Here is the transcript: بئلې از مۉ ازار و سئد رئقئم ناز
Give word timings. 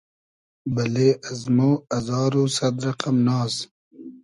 بئلې 0.73 1.09
از 1.29 1.41
مۉ 1.55 1.59
ازار 1.97 2.33
و 2.39 2.43
سئد 2.57 2.75
رئقئم 2.85 3.17
ناز 3.27 3.53